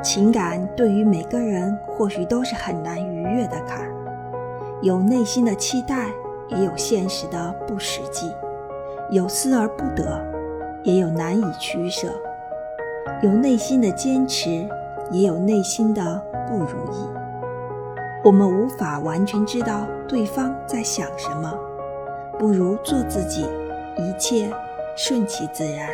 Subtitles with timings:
[0.00, 3.86] 情感对于每个人或许都是很难逾越的坎
[4.80, 6.08] 有内心的期待
[6.48, 8.32] 也有现实的不实际。
[9.10, 10.18] 有思而不得
[10.84, 12.08] 也有难以取舍。
[13.22, 14.66] 有内心的坚持
[15.10, 17.06] 也有内心的不如意。
[18.24, 21.52] 我们无法完全知道对方在想什么。
[22.38, 23.46] 不如做自己
[23.96, 24.50] 一切
[24.96, 25.88] 顺其自然。